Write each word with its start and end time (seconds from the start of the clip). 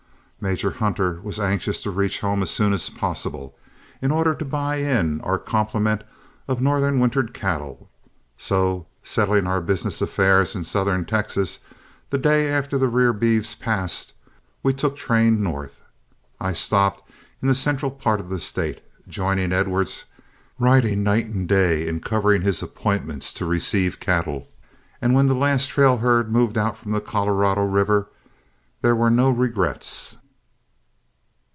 Major 0.43 0.71
Hunter 0.71 1.19
was 1.21 1.39
anxious 1.39 1.83
to 1.83 1.91
reach 1.91 2.21
home 2.21 2.41
as 2.41 2.49
soon 2.49 2.73
as 2.73 2.89
possible, 2.89 3.55
in 4.01 4.09
order 4.09 4.33
to 4.33 4.43
buy 4.43 4.77
in 4.77 5.21
our 5.21 5.37
complement 5.37 6.03
of 6.47 6.59
northern 6.59 6.99
wintered 6.99 7.31
cattle; 7.31 7.91
so, 8.39 8.87
settling 9.03 9.45
our 9.45 9.61
business 9.61 10.01
affairs 10.01 10.55
in 10.55 10.63
southern 10.63 11.05
Texas, 11.05 11.59
the 12.09 12.17
day 12.17 12.49
after 12.49 12.79
the 12.79 12.87
rear 12.87 13.13
beeves 13.13 13.53
passed 13.53 14.13
we 14.63 14.73
took 14.73 14.95
train 14.97 15.43
north. 15.43 15.79
I 16.39 16.53
stopped 16.53 17.07
in 17.39 17.47
the 17.47 17.53
central 17.53 17.91
part 17.91 18.19
of 18.19 18.29
the 18.29 18.39
State, 18.39 18.81
joining 19.07 19.53
Edwards 19.53 20.05
riding 20.57 21.03
night 21.03 21.27
and 21.27 21.47
day 21.47 21.87
in 21.87 21.99
covering 21.99 22.41
his 22.41 22.63
appointments 22.63 23.31
to 23.33 23.45
receive 23.45 23.99
cattle; 23.99 24.47
and 25.03 25.13
when 25.13 25.27
the 25.27 25.35
last 25.35 25.69
trail 25.69 25.97
herd 25.97 26.31
moved 26.31 26.57
out 26.57 26.79
from 26.79 26.93
the 26.93 26.99
Colorado 26.99 27.63
River 27.63 28.07
there 28.81 28.95
were 28.95 29.11
no 29.11 29.29
regrets. 29.29 30.17